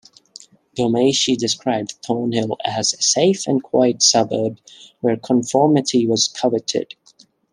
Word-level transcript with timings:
Ghomeshi 0.75 1.37
described 1.37 1.93
Thornhill 2.03 2.57
as 2.65 2.95
a 2.95 3.01
safe 3.03 3.45
and 3.45 3.61
quiet 3.61 4.01
suburb 4.01 4.57
where 5.01 5.15
conformity 5.15 6.07
was 6.07 6.27
coveted... 6.27 6.95